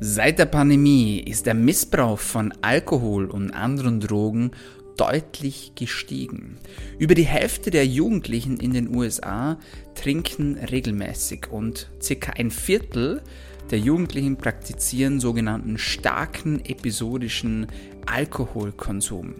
[0.00, 4.52] Seit der Pandemie ist der Missbrauch von Alkohol und anderen Drogen
[4.96, 6.58] deutlich gestiegen.
[7.00, 9.58] Über die Hälfte der Jugendlichen in den USA
[9.96, 13.22] trinken regelmäßig und circa ein Viertel
[13.72, 17.66] der Jugendlichen praktizieren sogenannten starken episodischen
[18.06, 19.34] Alkoholkonsum.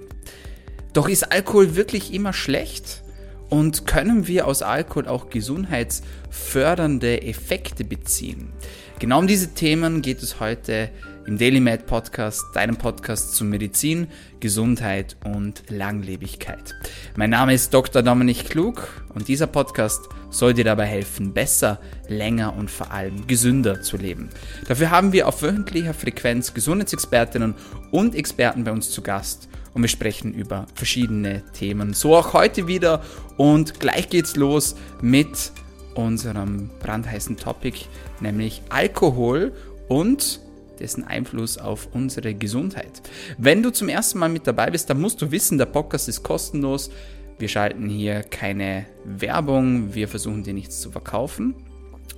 [0.92, 3.04] Doch ist Alkohol wirklich immer schlecht?
[3.48, 8.52] Und können wir aus Alkohol auch gesundheitsfördernde Effekte beziehen?
[8.98, 10.90] Genau um diese Themen geht es heute
[11.26, 14.08] im Daily Med Podcast, deinem Podcast zu Medizin,
[14.40, 16.74] Gesundheit und Langlebigkeit.
[17.16, 18.02] Mein Name ist Dr.
[18.02, 23.80] Dominik Klug und dieser Podcast soll dir dabei helfen, besser, länger und vor allem gesünder
[23.82, 24.28] zu leben.
[24.66, 27.54] Dafür haben wir auf wöchentlicher Frequenz Gesundheitsexpertinnen
[27.92, 31.94] und Experten bei uns zu Gast und wir sprechen über verschiedene Themen.
[31.94, 33.00] So auch heute wieder
[33.36, 35.52] und gleich geht's los mit
[35.94, 37.84] unserem brandheißen Topic,
[38.18, 39.52] nämlich Alkohol
[39.86, 40.40] und
[40.80, 43.02] dessen Einfluss auf unsere Gesundheit.
[43.38, 46.24] Wenn du zum ersten Mal mit dabei bist, dann musst du wissen, der Podcast ist
[46.24, 46.90] kostenlos.
[47.38, 51.54] Wir schalten hier keine Werbung, wir versuchen dir nichts zu verkaufen.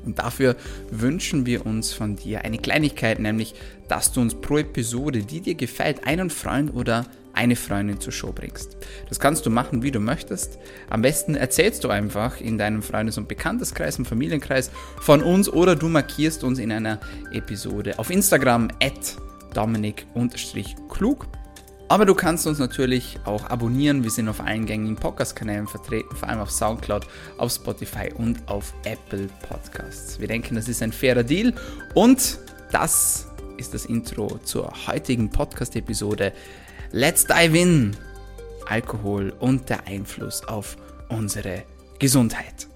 [0.07, 0.57] Und dafür
[0.91, 3.55] wünschen wir uns von dir eine Kleinigkeit, nämlich,
[3.87, 8.33] dass du uns pro Episode, die dir gefällt, einen Freund oder eine Freundin zur Show
[8.33, 8.77] bringst.
[9.09, 10.59] Das kannst du machen, wie du möchtest.
[10.89, 15.77] Am besten erzählst du einfach in deinem Freundes- und Bekannteskreis, im Familienkreis von uns oder
[15.77, 17.01] du markierst uns in einer
[17.33, 19.17] Episode auf Instagram at
[19.55, 21.27] dominik-klug.
[21.89, 24.05] Aber du kannst uns natürlich auch abonnieren.
[24.05, 27.05] Wir sind auf allen gängigen Podcast-Kanälen vertreten, vor allem auf Soundcloud,
[27.37, 30.21] auf Spotify und auf Apple Podcasts.
[30.21, 31.53] Wir denken, das ist ein fairer Deal
[31.95, 32.39] und
[32.71, 36.33] das ist das Intro zur heutigen Podcast-Episode
[36.93, 37.97] Let's dive in.
[38.67, 40.77] Alkohol und der Einfluss auf
[41.09, 41.63] unsere
[42.01, 42.67] Gesundheit.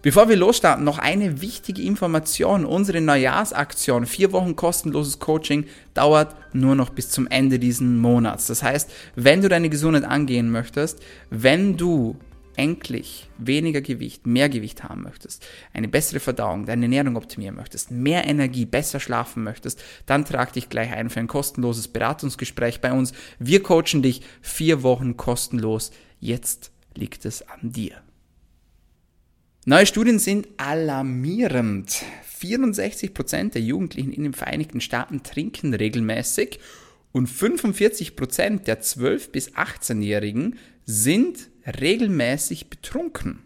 [0.00, 2.64] Bevor wir losstarten, noch eine wichtige Information.
[2.64, 8.46] Unsere Neujahrsaktion, vier Wochen kostenloses Coaching, dauert nur noch bis zum Ende diesen Monats.
[8.46, 12.16] Das heißt, wenn du deine Gesundheit angehen möchtest, wenn du
[12.56, 18.26] endlich weniger Gewicht, mehr Gewicht haben möchtest, eine bessere Verdauung, deine Ernährung optimieren möchtest, mehr
[18.26, 23.12] Energie, besser schlafen möchtest, dann trag dich gleich ein für ein kostenloses Beratungsgespräch bei uns.
[23.38, 25.90] Wir coachen dich vier Wochen kostenlos.
[26.20, 28.02] Jetzt liegt es an dir.
[29.64, 32.02] Neue Studien sind alarmierend.
[32.40, 36.58] 64% der Jugendlichen in den Vereinigten Staaten trinken regelmäßig
[37.12, 43.40] und 45% der 12- bis 18-Jährigen sind regelmäßig betrunken.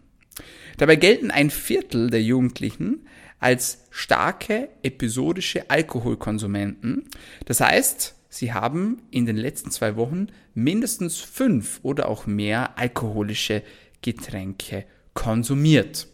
[0.77, 3.07] Dabei gelten ein Viertel der Jugendlichen
[3.39, 7.05] als starke episodische Alkoholkonsumenten.
[7.45, 13.63] Das heißt, sie haben in den letzten zwei Wochen mindestens fünf oder auch mehr alkoholische
[14.01, 16.07] Getränke konsumiert.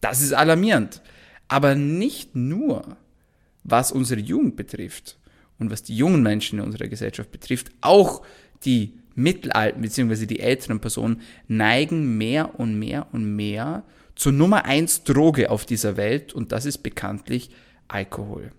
[0.00, 1.02] Das ist alarmierend.
[1.48, 2.96] Aber nicht nur,
[3.62, 5.18] was unsere Jugend betrifft
[5.58, 8.22] und was die jungen Menschen in unserer Gesellschaft betrifft, auch
[8.64, 10.26] die mittelalten bzw.
[10.26, 13.84] die älteren Personen neigen mehr und mehr und mehr
[14.14, 17.50] zur Nummer eins Droge auf dieser Welt und das ist bekanntlich
[17.88, 18.52] Alkohol.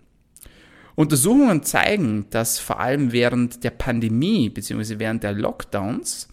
[0.94, 4.98] Untersuchungen zeigen, dass vor allem während der Pandemie bzw.
[4.98, 6.28] während der Lockdowns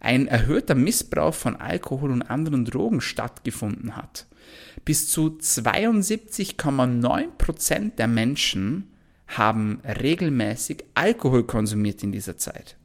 [0.00, 4.26] ein erhöhter Missbrauch von Alkohol und anderen Drogen stattgefunden hat.
[4.84, 8.90] Bis zu 72,9 Prozent der Menschen
[9.26, 12.76] haben regelmäßig Alkohol konsumiert in dieser Zeit.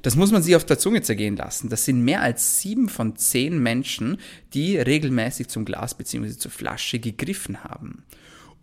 [0.00, 1.68] Das muss man sich auf der Zunge zergehen lassen.
[1.68, 4.18] Das sind mehr als sieben von zehn Menschen,
[4.54, 6.30] die regelmäßig zum Glas bzw.
[6.30, 8.04] zur Flasche gegriffen haben.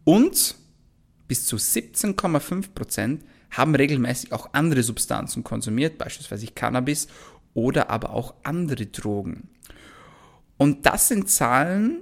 [0.04, 0.56] Und
[1.28, 7.08] bis zu 17,5 Prozent haben regelmäßig auch andere Substanzen konsumiert, beispielsweise Cannabis
[7.54, 9.50] oder aber auch andere Drogen.
[10.58, 12.00] Und das sind Zahlen,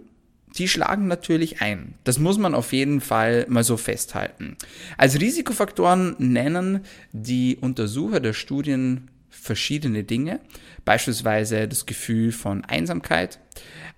[0.57, 1.93] die schlagen natürlich ein.
[2.03, 4.57] Das muss man auf jeden Fall mal so festhalten.
[4.97, 10.39] Als Risikofaktoren nennen die Untersucher der Studien verschiedene Dinge,
[10.85, 13.39] beispielsweise das Gefühl von Einsamkeit,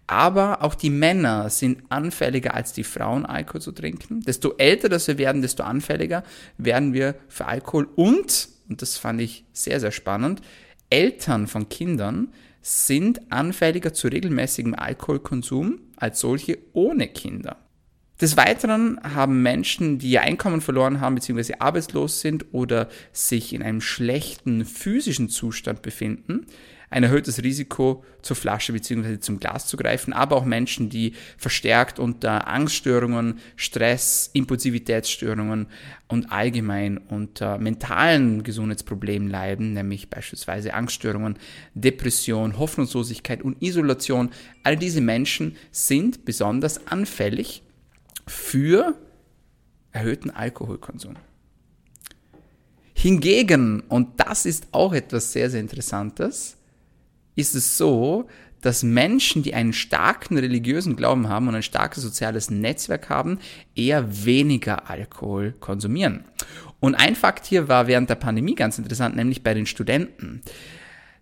[0.08, 4.22] aber auch die Männer sind anfälliger als die Frauen, Alkohol zu trinken.
[4.22, 6.24] Desto älter das wir werden, desto anfälliger
[6.58, 10.42] werden wir für Alkohol und, und das fand ich sehr, sehr spannend,
[10.90, 17.58] Eltern von Kindern sind anfälliger zu regelmäßigem Alkoholkonsum als solche ohne Kinder.
[18.21, 21.54] Des Weiteren haben Menschen, die ihr Einkommen verloren haben bzw.
[21.60, 26.45] arbeitslos sind oder sich in einem schlechten physischen Zustand befinden,
[26.89, 29.19] ein erhöhtes Risiko zur Flasche bzw.
[29.19, 35.68] zum Glas zu greifen, aber auch Menschen, die verstärkt unter Angststörungen, Stress, Impulsivitätsstörungen
[36.10, 41.38] und allgemein unter mentalen Gesundheitsproblemen leiden, nämlich beispielsweise Angststörungen,
[41.74, 44.31] Depression, Hoffnungslosigkeit und Isolation.
[44.63, 47.63] All diese Menschen sind besonders anfällig
[48.30, 48.96] für
[49.92, 51.16] erhöhten Alkoholkonsum.
[52.94, 56.58] Hingegen, und das ist auch etwas sehr, sehr Interessantes,
[57.36, 58.28] ist es so,
[58.62, 63.40] dass Menschen, die einen starken religiösen Glauben haben und ein starkes soziales Netzwerk haben,
[63.74, 66.25] eher weniger Alkohol konsumieren.
[66.82, 70.42] Und ein Fakt hier war während der Pandemie ganz interessant, nämlich bei den Studenten.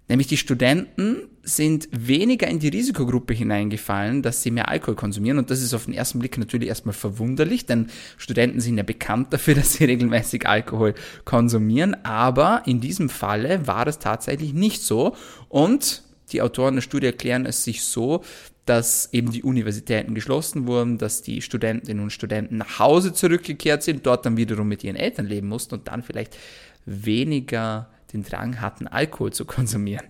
[0.10, 5.38] Nämlich die Studenten sind weniger in die Risikogruppe hineingefallen, dass sie mehr Alkohol konsumieren.
[5.38, 7.88] Und das ist auf den ersten Blick natürlich erstmal verwunderlich, denn
[8.18, 10.94] Studenten sind ja bekannt dafür, dass sie regelmäßig Alkohol
[11.26, 11.96] konsumieren.
[12.06, 15.16] Aber in diesem Falle war es tatsächlich nicht so.
[15.50, 18.24] Und die Autoren der Studie erklären es sich so,
[18.66, 24.06] dass eben die Universitäten geschlossen wurden, dass die Studentinnen und Studenten nach Hause zurückgekehrt sind,
[24.06, 26.38] dort dann wiederum mit ihren Eltern leben mussten und dann vielleicht
[26.86, 30.08] weniger den Drang hatten, Alkohol zu konsumieren.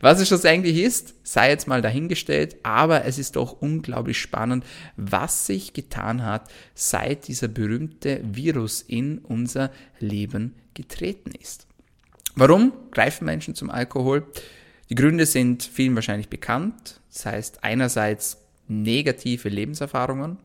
[0.00, 4.64] Was es schlussendlich ist, sei jetzt mal dahingestellt, aber es ist doch unglaublich spannend,
[4.96, 11.66] was sich getan hat, seit dieser berühmte Virus in unser Leben getreten ist.
[12.34, 14.26] Warum greifen Menschen zum Alkohol?
[14.88, 17.00] Die Gründe sind vielen wahrscheinlich bekannt.
[17.12, 20.38] Das heißt, einerseits negative Lebenserfahrungen,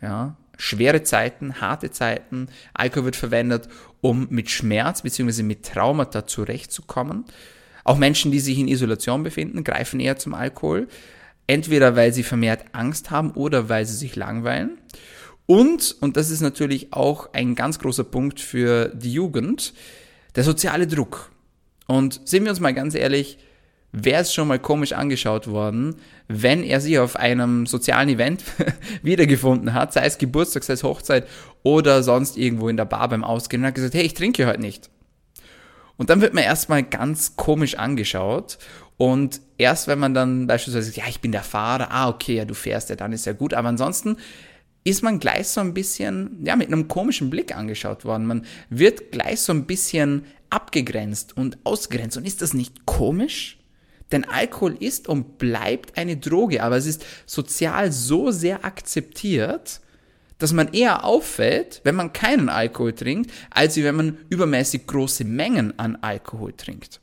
[0.00, 2.48] ja, schwere Zeiten, harte Zeiten.
[2.74, 3.68] Alkohol wird verwendet,
[4.00, 5.42] um mit Schmerz bzw.
[5.42, 7.24] mit Traumata zurechtzukommen.
[7.84, 10.88] Auch Menschen, die sich in Isolation befinden, greifen eher zum Alkohol.
[11.46, 14.78] Entweder weil sie vermehrt Angst haben oder weil sie sich langweilen.
[15.46, 19.72] Und, und das ist natürlich auch ein ganz großer Punkt für die Jugend,
[20.34, 21.30] der soziale Druck.
[21.86, 23.38] Und sind wir uns mal ganz ehrlich,
[23.92, 25.96] wäre es schon mal komisch angeschaut worden,
[26.28, 28.44] wenn er sich auf einem sozialen Event
[29.02, 31.26] wiedergefunden hat, sei es Geburtstag, sei es Hochzeit
[31.62, 34.60] oder sonst irgendwo in der Bar beim Ausgehen und hat gesagt, hey, ich trinke heute
[34.60, 34.90] nicht.
[35.96, 38.58] Und dann wird man erstmal ganz komisch angeschaut
[38.98, 42.44] und erst wenn man dann beispielsweise sagt, ja, ich bin der Fahrer, ah, okay, ja,
[42.44, 44.16] du fährst ja, dann ist ja gut, aber ansonsten
[44.84, 48.24] ist man gleich so ein bisschen, ja, mit einem komischen Blick angeschaut worden.
[48.24, 52.16] Man wird gleich so ein bisschen abgegrenzt und ausgrenzt.
[52.16, 53.58] Und ist das nicht komisch?
[54.12, 59.80] Denn Alkohol ist und bleibt eine Droge, aber es ist sozial so sehr akzeptiert,
[60.38, 65.78] dass man eher auffällt, wenn man keinen Alkohol trinkt, als wenn man übermäßig große Mengen
[65.78, 67.00] an Alkohol trinkt.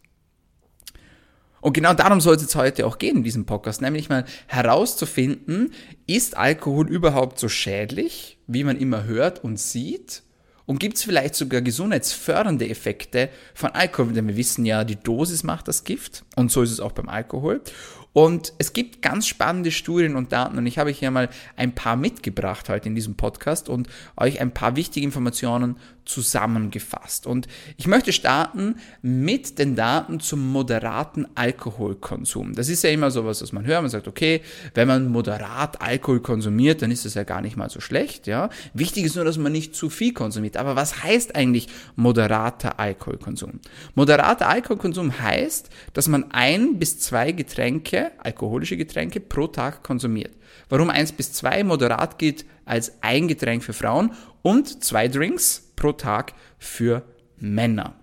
[1.63, 5.71] Und genau darum soll es jetzt heute auch gehen in diesem Podcast, nämlich mal herauszufinden,
[6.05, 10.22] ist Alkohol überhaupt so schädlich, wie man immer hört und sieht?
[10.65, 14.13] Und gibt es vielleicht sogar gesundheitsfördernde Effekte von Alkohol?
[14.13, 16.23] Denn wir wissen ja, die Dosis macht das Gift.
[16.35, 17.61] Und so ist es auch beim Alkohol.
[18.13, 21.95] Und es gibt ganz spannende Studien und Daten und ich habe hier mal ein paar
[21.95, 27.27] mitgebracht heute in diesem Podcast und euch ein paar wichtige Informationen zusammengefasst.
[27.27, 27.47] Und
[27.77, 32.53] ich möchte starten mit den Daten zum moderaten Alkoholkonsum.
[32.53, 33.81] Das ist ja immer sowas, was man hört.
[33.81, 34.41] Man sagt, okay,
[34.73, 38.49] wenn man moderat Alkohol konsumiert, dann ist das ja gar nicht mal so schlecht, ja.
[38.73, 40.57] Wichtig ist nur, dass man nicht zu viel konsumiert.
[40.57, 43.59] Aber was heißt eigentlich moderater Alkoholkonsum?
[43.95, 50.31] Moderater Alkoholkonsum heißt, dass man ein bis zwei Getränke, alkoholische Getränke pro Tag konsumiert.
[50.69, 54.11] Warum eins bis zwei moderat gilt als ein Getränk für Frauen
[54.41, 57.03] und zwei Drinks pro Tag für
[57.37, 57.93] Männer.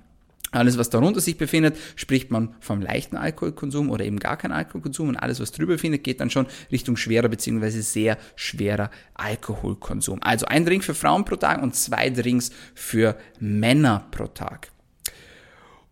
[0.51, 5.09] Alles, was darunter sich befindet, spricht man vom leichten Alkoholkonsum oder eben gar kein Alkoholkonsum
[5.09, 7.71] und alles, was drüber befindet, geht dann schon Richtung schwerer bzw.
[7.81, 10.23] sehr schwerer Alkoholkonsum.
[10.23, 14.69] Also ein Drink für Frauen pro Tag und zwei Drinks für Männer pro Tag.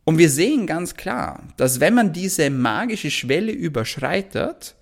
[0.04, 4.74] Und wir sehen ganz klar, dass wenn man diese magische Schwelle überschreitet,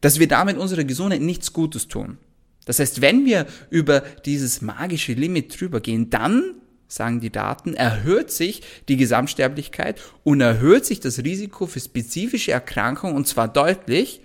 [0.00, 2.18] dass wir damit unserer Gesundheit nichts Gutes tun.
[2.64, 6.54] Das heißt, wenn wir über dieses magische Limit drüber gehen, dann,
[6.88, 13.16] sagen die Daten, erhöht sich die Gesamtsterblichkeit und erhöht sich das Risiko für spezifische Erkrankungen
[13.16, 14.20] und zwar deutlich,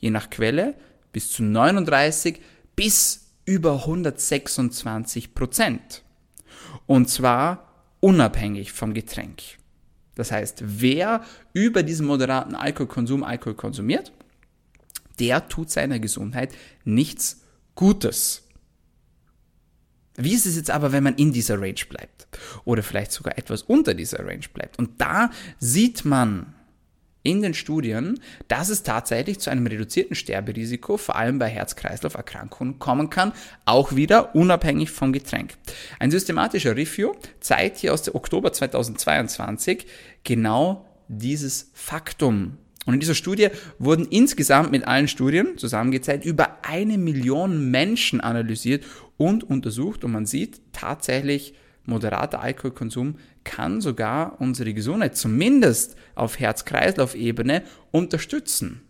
[0.00, 0.74] je nach Quelle,
[1.12, 2.40] bis zu 39
[2.76, 6.02] bis über 126 Prozent.
[6.86, 7.70] Und zwar
[8.00, 9.42] unabhängig vom Getränk.
[10.14, 11.22] Das heißt, wer
[11.52, 14.12] über diesen moderaten Alkoholkonsum Alkohol konsumiert,
[15.18, 17.43] der tut seiner Gesundheit nichts
[17.74, 18.42] Gutes.
[20.16, 22.28] Wie ist es jetzt aber, wenn man in dieser Range bleibt?
[22.64, 24.78] Oder vielleicht sogar etwas unter dieser Range bleibt?
[24.78, 26.54] Und da sieht man
[27.24, 33.10] in den Studien, dass es tatsächlich zu einem reduzierten Sterberisiko, vor allem bei Herz-Kreislauf-Erkrankungen, kommen
[33.10, 33.32] kann,
[33.64, 35.54] auch wieder unabhängig vom Getränk.
[35.98, 39.86] Ein systematischer Review zeigt hier aus dem Oktober 2022
[40.22, 42.58] genau dieses Faktum.
[42.86, 43.48] Und in dieser Studie
[43.78, 48.84] wurden insgesamt mit allen Studien zusammengezählt über eine Million Menschen analysiert
[49.16, 51.54] und untersucht und man sieht tatsächlich,
[51.86, 58.82] moderater Alkoholkonsum kann sogar unsere Gesundheit zumindest auf Herz-Kreislauf-Ebene unterstützen.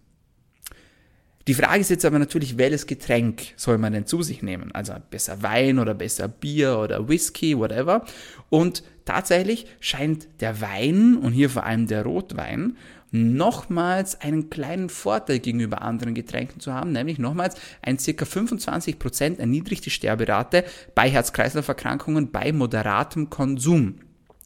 [1.46, 4.72] Die Frage ist jetzt aber natürlich, welches Getränk soll man denn zu sich nehmen?
[4.72, 8.06] Also besser Wein oder besser Bier oder Whisky, whatever.
[8.48, 12.78] Und tatsächlich scheint der Wein und hier vor allem der Rotwein
[13.14, 18.24] nochmals einen kleinen Vorteil gegenüber anderen Getränken zu haben, nämlich nochmals ein ca.
[18.24, 20.64] 25% erniedrigte Sterberate
[20.96, 24.00] bei Herz-Kreislauf-Erkrankungen bei moderatem Konsum.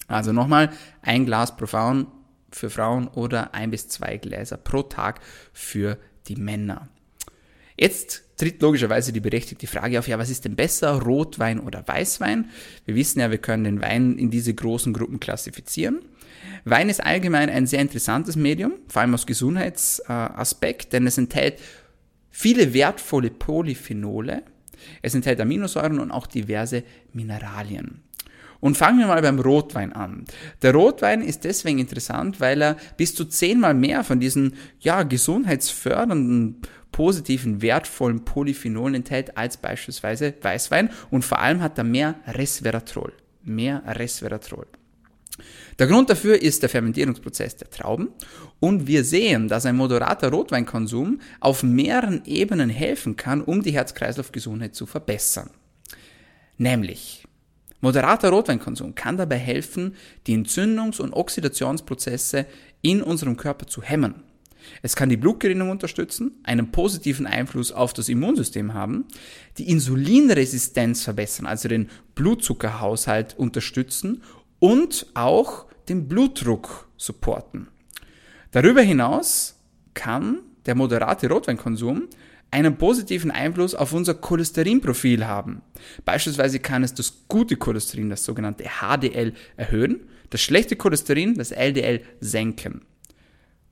[0.06, 0.70] Also nochmal
[1.00, 2.08] ein Glas pro Frauen
[2.50, 5.20] für Frauen oder ein bis zwei Gläser pro Tag
[5.54, 5.96] für
[6.26, 6.88] die Männer.
[7.78, 12.50] Jetzt tritt logischerweise die berechtigte Frage auf, ja, was ist denn besser, Rotwein oder Weißwein?
[12.84, 16.00] Wir wissen ja, wir können den Wein in diese großen Gruppen klassifizieren.
[16.64, 21.60] Wein ist allgemein ein sehr interessantes Medium, vor allem aus Gesundheitsaspekt, denn es enthält
[22.30, 24.42] viele wertvolle Polyphenole,
[25.02, 26.82] es enthält Aminosäuren und auch diverse
[27.12, 28.02] Mineralien.
[28.60, 30.24] Und fangen wir mal beim Rotwein an.
[30.62, 36.62] Der Rotwein ist deswegen interessant, weil er bis zu zehnmal mehr von diesen ja, gesundheitsfördernden,
[36.92, 43.12] positiven, wertvollen Polyphenolen enthält als beispielsweise Weißwein und vor allem hat er mehr Resveratrol.
[43.44, 44.66] Mehr Resveratrol.
[45.78, 48.08] Der Grund dafür ist der Fermentierungsprozess der Trauben
[48.58, 54.74] und wir sehen, dass ein moderater Rotweinkonsum auf mehreren Ebenen helfen kann, um die Herz-Kreislauf-Gesundheit
[54.74, 55.50] zu verbessern.
[56.56, 57.24] Nämlich,
[57.80, 59.94] moderater Rotweinkonsum kann dabei helfen,
[60.26, 62.46] die Entzündungs- und Oxidationsprozesse
[62.82, 64.24] in unserem Körper zu hemmen.
[64.82, 69.06] Es kann die Blutgerinnung unterstützen, einen positiven Einfluss auf das Immunsystem haben,
[69.58, 74.22] die Insulinresistenz verbessern, also den Blutzuckerhaushalt unterstützen
[74.58, 77.68] und auch den Blutdruck supporten.
[78.50, 79.56] Darüber hinaus
[79.94, 82.08] kann der moderate Rotweinkonsum
[82.50, 85.62] einen positiven Einfluss auf unser Cholesterinprofil haben.
[86.04, 92.02] Beispielsweise kann es das gute Cholesterin, das sogenannte HDL, erhöhen, das schlechte Cholesterin, das LDL,
[92.20, 92.82] senken.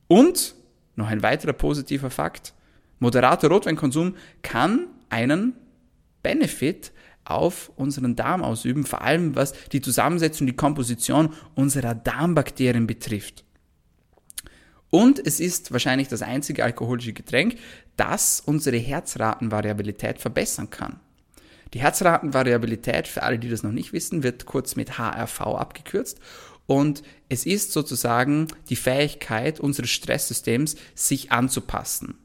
[0.07, 0.55] Und,
[0.97, 2.53] noch ein weiterer positiver Fakt,
[2.99, 5.53] moderater Rotweinkonsum kann einen
[6.23, 6.91] Benefit
[7.23, 13.43] auf unseren Darm ausüben, vor allem was die Zusammensetzung, die Komposition unserer Darmbakterien betrifft.
[14.89, 17.57] Und es ist wahrscheinlich das einzige alkoholische Getränk,
[17.97, 20.99] das unsere Herzratenvariabilität verbessern kann.
[21.73, 26.19] Die Herzratenvariabilität, für alle, die das noch nicht wissen, wird kurz mit HRV abgekürzt.
[26.67, 32.15] Und es ist sozusagen die Fähigkeit unseres Stresssystems, sich anzupassen.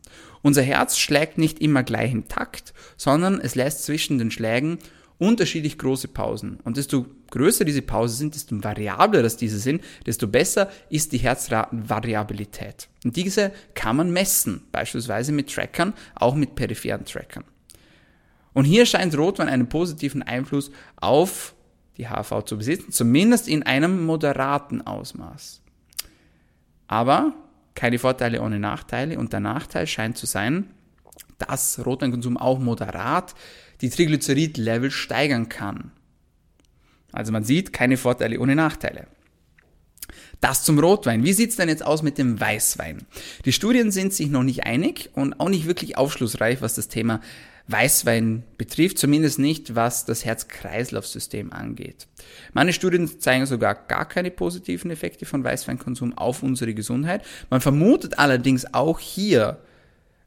[0.43, 4.79] Unser Herz schlägt nicht immer gleich im Takt, sondern es lässt zwischen den Schlägen
[5.19, 6.59] unterschiedlich große Pausen.
[6.65, 11.19] Und desto größer diese Pausen sind, desto variabler das diese sind, desto besser ist die
[11.19, 12.89] Herzratenvariabilität.
[13.05, 17.45] Und diese kann man messen, beispielsweise mit Trackern, auch mit peripheren Trackern.
[18.53, 21.55] Und hier scheint Rotwein einen positiven Einfluss auf
[21.97, 25.61] die HV zu besitzen, zumindest in einem moderaten Ausmaß.
[26.87, 27.35] Aber
[27.75, 30.71] keine Vorteile ohne Nachteile und der Nachteil scheint zu sein,
[31.39, 33.35] dass Rotweinkonsum auch moderat
[33.81, 35.91] die Triglycerid-Level steigern kann.
[37.13, 39.07] Also man sieht keine Vorteile ohne Nachteile.
[40.43, 41.23] Das zum Rotwein.
[41.23, 43.07] Wie sieht's denn jetzt aus mit dem Weißwein?
[43.45, 47.21] Die Studien sind sich noch nicht einig und auch nicht wirklich aufschlussreich, was das Thema
[47.69, 52.09] Weißwein betrifft, zumindest nicht, was das Herz-Kreislauf-System angeht.
[52.55, 57.25] Meine Studien zeigen sogar gar keine positiven Effekte von Weißweinkonsum auf unsere Gesundheit.
[57.49, 59.61] Man vermutet allerdings auch hier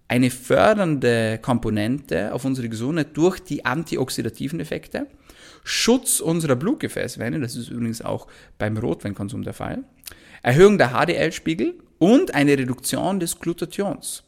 [0.07, 5.07] eine fördernde Komponente auf unsere Gesundheit durch die antioxidativen Effekte,
[5.65, 9.83] Schutz unserer Blutgefäßwände, das ist übrigens auch beim Rotweinkonsum der Fall,
[10.45, 14.23] Erhöhung der HDL-Spiegel und eine Reduktion des Glutathions.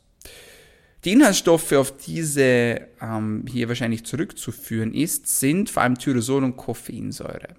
[1.05, 7.49] Die Inhaltsstoffe, auf diese ähm, hier wahrscheinlich zurückzuführen ist, sind vor allem Tyrosol und Koffeinsäure.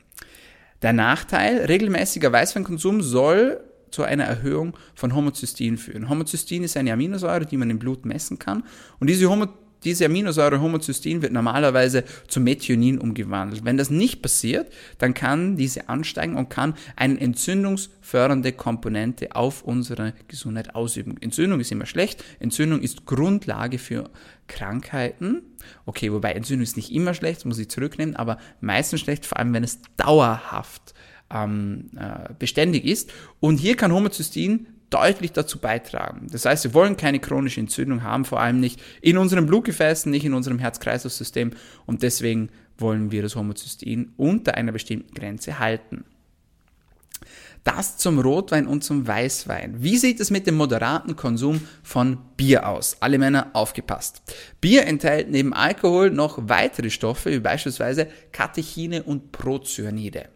[0.82, 3.60] Der Nachteil, regelmäßiger Weißweinkonsum soll
[3.92, 6.08] zu einer Erhöhung von Homozystein führen.
[6.08, 8.64] Homozystein ist eine Aminosäure, die man im Blut messen kann.
[8.98, 9.46] Und diese Homo
[9.84, 13.64] diese Aminosäure Homozystein wird normalerweise zu Methionin umgewandelt.
[13.64, 20.14] Wenn das nicht passiert, dann kann diese ansteigen und kann eine entzündungsfördernde Komponente auf unsere
[20.26, 21.16] Gesundheit ausüben.
[21.20, 22.24] Entzündung ist immer schlecht.
[22.40, 24.10] Entzündung ist Grundlage für
[24.48, 25.42] Krankheiten.
[25.86, 29.52] Okay, wobei Entzündung ist nicht immer schlecht, muss ich zurücknehmen, aber meistens schlecht, vor allem
[29.52, 30.94] wenn es dauerhaft
[31.30, 33.10] ähm, äh, beständig ist.
[33.40, 36.26] Und hier kann Homozystein deutlich dazu beitragen.
[36.30, 40.24] Das heißt, wir wollen keine chronische Entzündung haben, vor allem nicht in unseren Blutgefäßen, nicht
[40.24, 41.52] in unserem Herz-Kreislauf-System
[41.86, 46.04] und deswegen wollen wir das Homozystein unter einer bestimmten Grenze halten.
[47.64, 49.82] Das zum Rotwein und zum Weißwein.
[49.82, 52.96] Wie sieht es mit dem moderaten Konsum von Bier aus?
[53.00, 54.22] Alle Männer aufgepasst.
[54.60, 60.28] Bier enthält neben Alkohol noch weitere Stoffe, wie beispielsweise Katechine und Procyanide.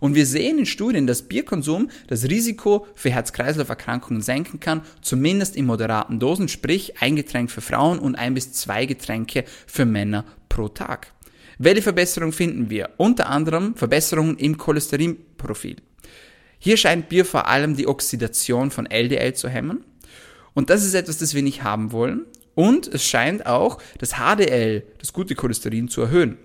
[0.00, 5.66] Und wir sehen in Studien, dass Bierkonsum das Risiko für Herz-Kreislauf-Erkrankungen senken kann, zumindest in
[5.66, 10.68] moderaten Dosen, sprich ein Getränk für Frauen und ein bis zwei Getränke für Männer pro
[10.68, 11.12] Tag.
[11.58, 12.90] Welche Verbesserungen finden wir?
[12.96, 15.76] Unter anderem Verbesserungen im Cholesterinprofil.
[16.58, 19.84] Hier scheint Bier vor allem die Oxidation von LDL zu hemmen.
[20.54, 22.26] Und das ist etwas, das wir nicht haben wollen.
[22.54, 26.38] Und es scheint auch das HDL, das gute Cholesterin, zu erhöhen.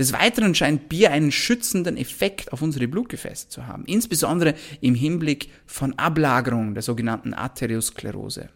[0.00, 5.50] Des Weiteren scheint Bier einen schützenden Effekt auf unsere Blutgefäße zu haben, insbesondere im Hinblick
[5.66, 8.48] von Ablagerung der sogenannten Arteriosklerose.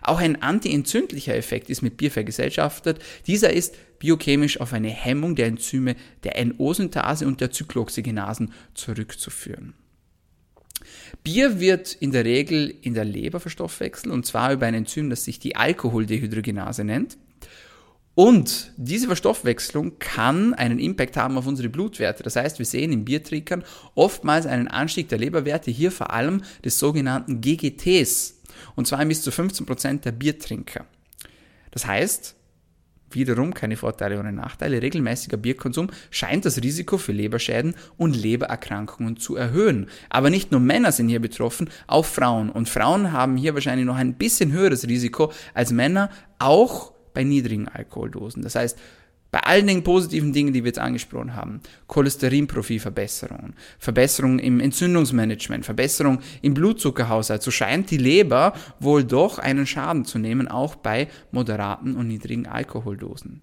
[0.00, 3.00] Auch ein antientzündlicher Effekt ist mit Bier vergesellschaftet.
[3.26, 9.74] Dieser ist biochemisch auf eine Hemmung der Enzyme der NO-Synthase und der Zyklooxygenasen zurückzuführen.
[11.24, 15.24] Bier wird in der Regel in der Leber verstoffwechselt und zwar über ein Enzym, das
[15.24, 17.18] sich die Alkoholdehydrogenase nennt.
[18.20, 22.22] Und diese Verstoffwechslung kann einen Impact haben auf unsere Blutwerte.
[22.22, 26.78] Das heißt, wir sehen in Biertrinkern oftmals einen Anstieg der Leberwerte, hier vor allem des
[26.78, 28.42] sogenannten GGTs.
[28.76, 30.84] Und zwar bis zu 15% der Biertrinker.
[31.70, 32.36] Das heißt,
[33.10, 39.36] wiederum keine Vorteile ohne Nachteile, regelmäßiger Bierkonsum scheint das Risiko für Leberschäden und Lebererkrankungen zu
[39.36, 39.88] erhöhen.
[40.10, 42.50] Aber nicht nur Männer sind hier betroffen, auch Frauen.
[42.50, 47.68] Und Frauen haben hier wahrscheinlich noch ein bisschen höheres Risiko als Männer, auch bei niedrigen
[47.68, 48.42] Alkoholdosen.
[48.42, 48.78] Das heißt,
[49.30, 56.18] bei allen den positiven Dingen, die wir jetzt angesprochen haben, Cholesterinprofilverbesserungen, Verbesserungen im Entzündungsmanagement, Verbesserung
[56.42, 61.94] im Blutzuckerhaushalt, so scheint die Leber wohl doch einen Schaden zu nehmen, auch bei moderaten
[61.94, 63.40] und niedrigen Alkoholdosen.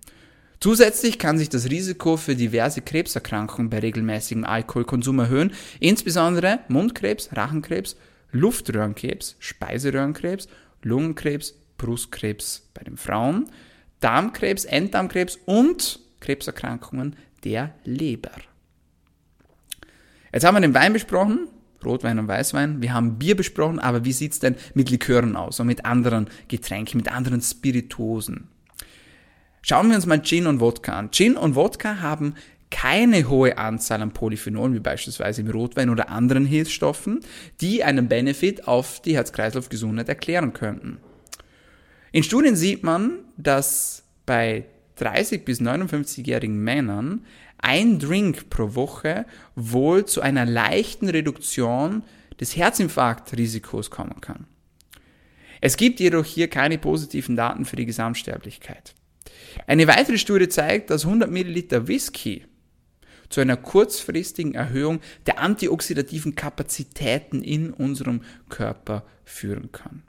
[0.59, 7.95] Zusätzlich kann sich das Risiko für diverse Krebserkrankungen bei regelmäßigem Alkoholkonsum erhöhen, insbesondere Mundkrebs, Rachenkrebs,
[8.31, 10.50] Luftröhrenkrebs, Speiseröhrenkrebs,
[10.81, 13.50] Lungenkrebs, Brustkrebs bei den Frauen,
[14.00, 18.31] Darmkrebs, Enddarmkrebs und Krebserkrankungen der Leber.
[20.34, 21.48] Jetzt haben wir den Wein besprochen,
[21.84, 22.81] Rotwein und Weißwein.
[22.81, 26.27] Wir haben Bier besprochen, aber wie sieht es denn mit Likören aus und mit anderen
[26.48, 28.50] Getränken, mit anderen Spirituosen?
[29.62, 31.12] Schauen wir uns mal Gin und Wodka an.
[31.12, 32.36] Gin und Wodka haben
[32.69, 37.22] keine hohe Anzahl an Polyphenolen, wie beispielsweise im Rotwein oder anderen Hilfsstoffen,
[37.61, 40.98] die einen Benefit auf die Herz-Kreislauf-Gesundheit erklären könnten.
[42.18, 47.24] In Studien sieht man, dass bei 30 bis 59-jährigen Männern
[47.60, 52.01] ein Drink pro Woche wohl zu einer leichten Reduktion
[52.40, 54.48] des Herzinfarktrisikos kommen kann.
[55.62, 58.96] Es gibt jedoch hier keine positiven Daten für die Gesamtsterblichkeit.
[59.68, 62.46] Eine weitere Studie zeigt, dass 100 Milliliter Whisky
[63.30, 70.01] zu einer kurzfristigen Erhöhung der antioxidativen Kapazitäten in unserem Körper führen kann.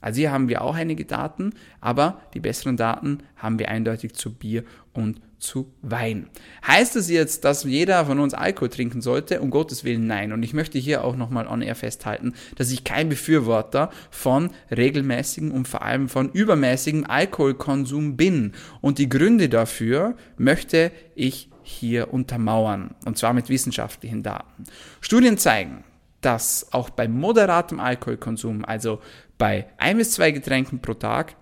[0.00, 4.32] Also hier haben wir auch einige Daten, aber die besseren Daten haben wir eindeutig zu
[4.32, 6.28] Bier und zu Wein.
[6.66, 9.40] Heißt das jetzt, dass jeder von uns Alkohol trinken sollte?
[9.40, 10.32] Um Gottes Willen nein.
[10.32, 15.50] Und ich möchte hier auch nochmal on air festhalten, dass ich kein Befürworter von regelmäßigem
[15.50, 18.52] und vor allem von übermäßigem Alkoholkonsum bin.
[18.80, 22.94] Und die Gründe dafür möchte ich hier untermauern.
[23.04, 24.64] Und zwar mit wissenschaftlichen Daten.
[25.00, 25.84] Studien zeigen,
[26.20, 29.00] dass auch bei moderatem Alkoholkonsum, also
[29.40, 31.34] bei ein bis zwei Getränken pro Tag,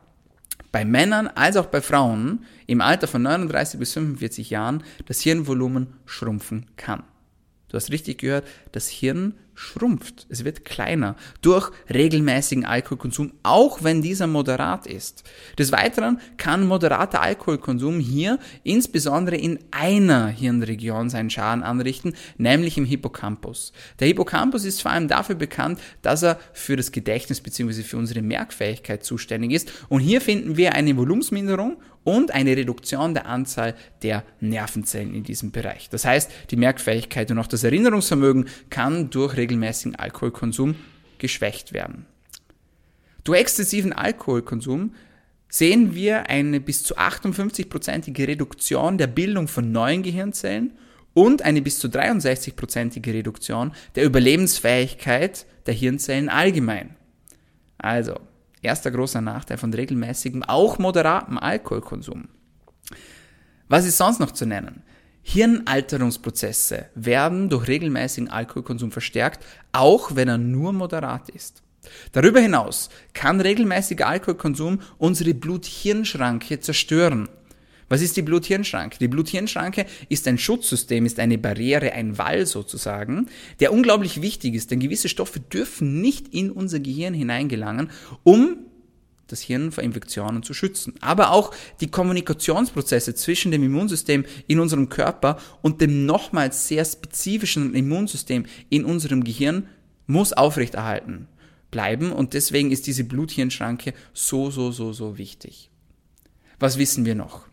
[0.70, 5.94] bei Männern als auch bei Frauen im Alter von 39 bis 45 Jahren das Hirnvolumen
[6.06, 7.02] schrumpfen kann.
[7.66, 14.02] Du hast richtig gehört, das Hirn schrumpft, es wird kleiner durch regelmäßigen Alkoholkonsum, auch wenn
[14.02, 15.24] dieser moderat ist.
[15.58, 22.84] Des Weiteren kann moderater Alkoholkonsum hier insbesondere in einer Hirnregion seinen Schaden anrichten, nämlich im
[22.84, 23.72] Hippocampus.
[23.98, 27.82] Der Hippocampus ist vor allem dafür bekannt, dass er für das Gedächtnis bzw.
[27.82, 33.26] für unsere Merkfähigkeit zuständig ist und hier finden wir eine Volumensminderung und eine Reduktion der
[33.26, 35.90] Anzahl der Nervenzellen in diesem Bereich.
[35.90, 40.74] Das heißt, die Merkfähigkeit und auch das Erinnerungsvermögen kann durch regelmäßigen Alkoholkonsum
[41.18, 42.06] geschwächt werden.
[43.24, 44.94] Durch exzessiven Alkoholkonsum
[45.50, 50.72] sehen wir eine bis zu 58-prozentige Reduktion der Bildung von neuen Gehirnzellen
[51.12, 56.96] und eine bis zu 63-prozentige Reduktion der Überlebensfähigkeit der Hirnzellen allgemein.
[57.76, 58.14] Also,
[58.62, 62.28] Erster großer Nachteil von regelmäßigem, auch moderatem Alkoholkonsum.
[63.68, 64.82] Was ist sonst noch zu nennen?
[65.22, 71.62] Hirnalterungsprozesse werden durch regelmäßigen Alkoholkonsum verstärkt, auch wenn er nur moderat ist.
[72.12, 77.28] Darüber hinaus kann regelmäßiger Alkoholkonsum unsere Blut-Hirn-Schranke zerstören.
[77.88, 78.98] Was ist die Blut-Hirn-Schranke?
[78.98, 83.28] Die Blut-Hirn-Schranke ist ein Schutzsystem, ist eine Barriere, ein Wall sozusagen,
[83.60, 87.90] der unglaublich wichtig ist, denn gewisse Stoffe dürfen nicht in unser Gehirn hineingelangen,
[88.24, 88.58] um
[89.26, 90.94] das Hirn vor Infektionen zu schützen.
[91.00, 97.74] Aber auch die Kommunikationsprozesse zwischen dem Immunsystem in unserem Körper und dem nochmals sehr spezifischen
[97.74, 99.68] Immunsystem in unserem Gehirn
[100.06, 101.28] muss aufrechterhalten
[101.70, 105.70] bleiben und deswegen ist diese Blut-Hirn-Schranke so, so, so, so wichtig.
[106.58, 107.47] Was wissen wir noch?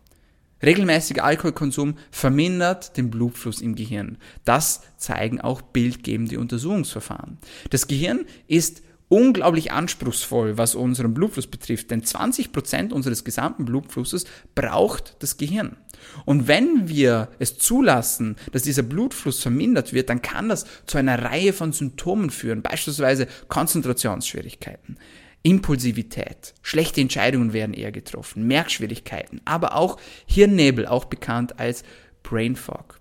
[0.65, 4.17] Regelmäßiger Alkoholkonsum vermindert den Blutfluss im Gehirn.
[4.43, 7.37] Das zeigen auch bildgebende Untersuchungsverfahren.
[7.69, 14.25] Das Gehirn ist unglaublich anspruchsvoll, was unseren Blutfluss betrifft, denn 20 Prozent unseres gesamten Blutflusses
[14.55, 15.77] braucht das Gehirn.
[16.25, 21.21] Und wenn wir es zulassen, dass dieser Blutfluss vermindert wird, dann kann das zu einer
[21.21, 24.97] Reihe von Symptomen führen, beispielsweise Konzentrationsschwierigkeiten,
[25.45, 31.83] Impulsivität, schlechte Entscheidungen werden eher getroffen, Merkschwierigkeiten, aber auch Hirnnebel, auch bekannt als
[32.23, 32.99] Brain Fog.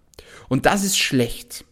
[0.51, 1.65] Und das ist schlecht,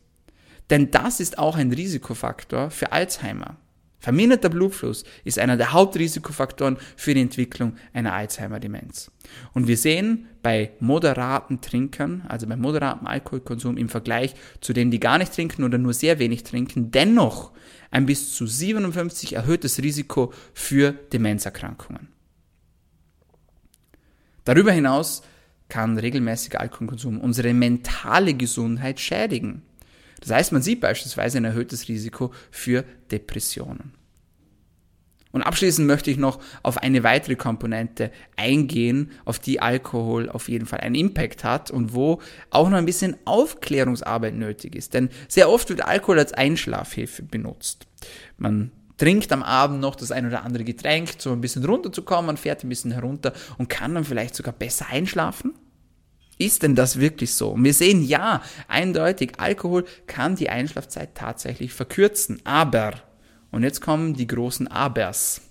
[0.71, 3.59] denn das ist auch ein Risikofaktor für Alzheimer.
[4.03, 9.13] Verminderter Blutfluss ist einer der Hauptrisikofaktoren für die Entwicklung einer Alzheimer-Demenz.
[9.55, 14.99] Und wir sehen bei moderaten Trinkern, also bei moderatem Alkoholkonsum im Vergleich zu denen, die
[14.99, 17.53] gar nicht trinken oder nur sehr wenig trinken, dennoch
[17.93, 22.09] ein bis zu 57 erhöhtes Risiko für Demenzerkrankungen.
[24.43, 25.23] Darüber hinaus
[25.69, 29.63] kann regelmäßiger Alkoholkonsum unsere mentale Gesundheit schädigen.
[30.23, 33.93] Das heißt, man sieht beispielsweise ein erhöhtes Risiko für Depressionen.
[35.33, 40.67] Und abschließend möchte ich noch auf eine weitere Komponente eingehen, auf die Alkohol auf jeden
[40.67, 44.95] Fall einen Impact hat und wo auch noch ein bisschen Aufklärungsarbeit nötig ist.
[44.95, 47.87] Denn sehr oft wird Alkohol als Einschlafhilfe benutzt.
[48.37, 52.37] Man trinkt am Abend noch das ein oder andere Getränk, so ein bisschen runterzukommen, man
[52.37, 55.55] fährt ein bisschen herunter und kann dann vielleicht sogar besser einschlafen.
[56.39, 57.51] Ist denn das wirklich so?
[57.51, 62.41] Und wir sehen ja, eindeutig, Alkohol kann die Einschlafzeit tatsächlich verkürzen.
[62.45, 62.93] Aber,
[63.51, 65.43] und jetzt kommen die großen Abers.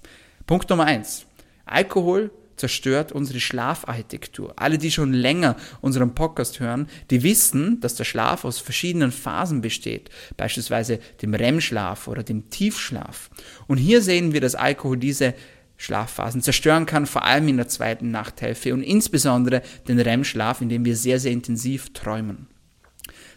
[0.47, 1.25] Punkt Nummer eins.
[1.65, 4.53] Alkohol zerstört unsere Schlafarchitektur.
[4.55, 9.61] Alle, die schon länger unseren Podcast hören, die wissen, dass der Schlaf aus verschiedenen Phasen
[9.61, 13.31] besteht, beispielsweise dem REM-Schlaf oder dem Tiefschlaf.
[13.67, 15.33] Und hier sehen wir, dass Alkohol diese
[15.81, 20.85] Schlafphasen zerstören kann, vor allem in der zweiten Nachthälfte und insbesondere den REM-Schlaf, in dem
[20.85, 22.47] wir sehr, sehr intensiv träumen.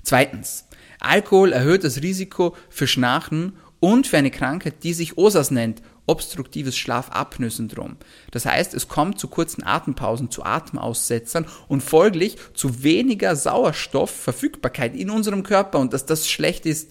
[0.03, 0.67] Zweitens,
[1.01, 6.77] Alkohol erhöht das Risiko für Schnarchen und für eine Krankheit, die sich OSAS nennt, obstruktives
[6.77, 7.97] Schlafapnoe-Syndrom.
[8.31, 15.09] Das heißt, es kommt zu kurzen Atempausen, zu Atemaussetzern und folglich zu weniger Sauerstoffverfügbarkeit in
[15.09, 16.91] unserem Körper und dass das schlecht ist,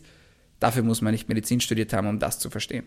[0.59, 2.85] dafür muss man nicht Medizin studiert haben, um das zu verstehen.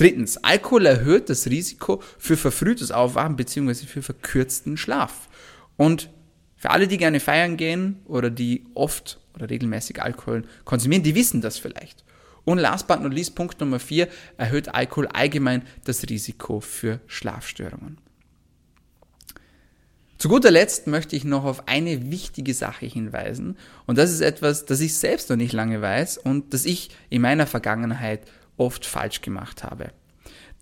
[0.00, 3.84] Drittens, Alkohol erhöht das Risiko für verfrühtes Aufwachen bzw.
[3.84, 5.28] für verkürzten Schlaf.
[5.76, 6.08] Und
[6.56, 11.42] für alle, die gerne feiern gehen oder die oft oder regelmäßig Alkohol konsumieren, die wissen
[11.42, 12.02] das vielleicht.
[12.46, 14.08] Und last but not least, Punkt Nummer vier,
[14.38, 17.98] erhöht Alkohol allgemein das Risiko für Schlafstörungen.
[20.16, 23.58] Zu guter Letzt möchte ich noch auf eine wichtige Sache hinweisen.
[23.86, 27.20] Und das ist etwas, das ich selbst noch nicht lange weiß und das ich in
[27.20, 28.22] meiner Vergangenheit
[28.60, 29.90] oft falsch gemacht habe.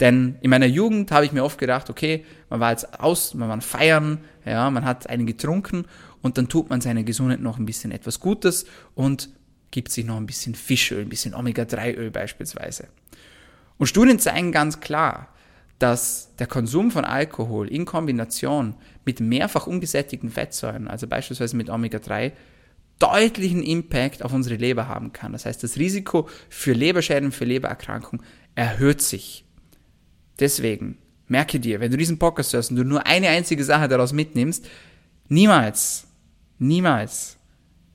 [0.01, 3.49] Denn in meiner Jugend habe ich mir oft gedacht, okay, man war jetzt aus, man
[3.49, 5.87] war feiern, ja, man hat einen getrunken
[6.23, 9.29] und dann tut man seiner Gesundheit noch ein bisschen etwas Gutes und
[9.71, 12.89] gibt sich noch ein bisschen Fischöl, ein bisschen Omega-3-Öl beispielsweise.
[13.77, 15.29] Und Studien zeigen ganz klar,
[15.79, 22.33] dass der Konsum von Alkohol in Kombination mit mehrfach ungesättigten Fettsäuren, also beispielsweise mit Omega-3,
[22.99, 25.33] deutlichen Impact auf unsere Leber haben kann.
[25.33, 29.45] Das heißt, das Risiko für Leberschäden, für Lebererkrankungen erhöht sich.
[30.41, 34.13] Deswegen, merke dir, wenn du diesen Podcast hörst und du nur eine einzige Sache daraus
[34.13, 34.67] mitnimmst,
[35.29, 36.07] niemals,
[36.59, 37.37] niemals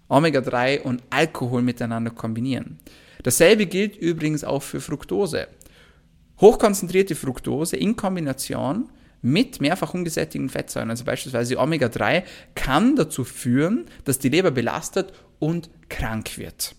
[0.08, 2.80] Omega-3 und Alkohol miteinander kombinieren.
[3.24, 5.48] Dasselbe gilt übrigens auch für Fructose.
[6.40, 8.90] Hochkonzentrierte Fructose in Kombination
[9.24, 12.24] mit mehrfach ungesättigten Fettsäuren, also beispielsweise Omega-3,
[12.56, 16.76] kann dazu führen, dass die Leber belastet und krank wird.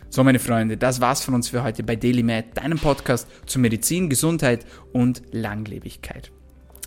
[0.09, 4.11] So, meine Freunde, das war's von uns für heute bei DailyMed, deinem Podcast zu Medizin,
[4.11, 6.31] Gesundheit und Langlebigkeit.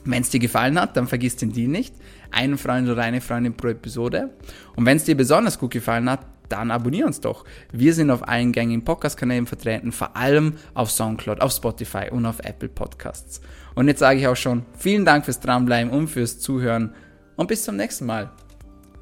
[0.03, 1.95] Wenn es dir gefallen hat, dann vergiss den Deal nicht.
[2.29, 4.35] Einen Freund oder eine Freundin pro Episode.
[4.75, 7.45] Und wenn es dir besonders gut gefallen hat, dann abonnier uns doch.
[7.71, 12.39] Wir sind auf allen gängigen Podcast-Kanälen vertreten, vor allem auf Soundcloud, auf Spotify und auf
[12.39, 13.41] Apple Podcasts.
[13.75, 16.93] Und jetzt sage ich auch schon vielen Dank fürs Dranbleiben und fürs Zuhören
[17.35, 18.31] und bis zum nächsten Mal.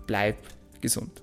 [0.08, 0.38] Bleib
[0.82, 1.23] gesund.